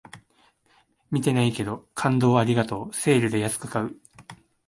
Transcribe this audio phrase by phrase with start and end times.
[1.11, 3.95] 見てないけど、感動をありがとうセールで安く買う